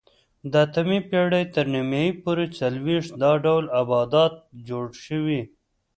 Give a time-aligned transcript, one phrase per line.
[0.51, 4.33] د اتمې پېړۍ تر نیمایي پورې څلوېښت دا ډول آبدات
[4.67, 5.41] جوړ شوي